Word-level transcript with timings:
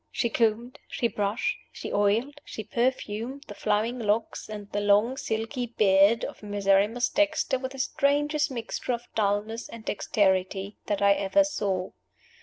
She 0.11 0.31
combed, 0.31 0.79
she 0.87 1.07
brushed, 1.07 1.57
she 1.71 1.93
oiled, 1.93 2.41
she 2.43 2.63
perfumed 2.63 3.43
the 3.47 3.53
flowing 3.53 3.99
locks 3.99 4.49
and 4.49 4.67
the 4.71 4.81
long 4.81 5.15
silky 5.15 5.67
beard 5.67 6.25
of 6.25 6.41
Miserrimus 6.41 7.07
Dexter 7.09 7.59
with 7.59 7.73
the 7.73 7.77
strangest 7.77 8.49
mixture 8.49 8.93
of 8.93 9.07
dullness 9.13 9.69
and 9.69 9.85
dexterity 9.85 10.75
that 10.87 11.03
I 11.03 11.13
ever 11.13 11.43
saw. 11.43 11.91